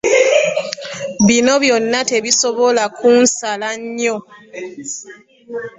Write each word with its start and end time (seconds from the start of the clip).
Bino 1.27 1.53
byona 1.63 1.99
tebisobola 2.11 2.83
kunsala 2.97 3.69
nnyo. 3.81 4.15